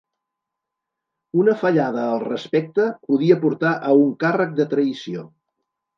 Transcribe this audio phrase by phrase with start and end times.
[1.41, 5.29] Una fallada al respecte podia portar a un càrrec de traïció.